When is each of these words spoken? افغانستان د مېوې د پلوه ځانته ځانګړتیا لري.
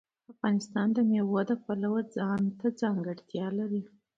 افغانستان 0.33 0.87
د 0.93 0.97
مېوې 1.09 1.41
د 1.49 1.51
پلوه 1.63 2.01
ځانته 2.15 2.67
ځانګړتیا 2.81 3.45
لري. 3.59 3.81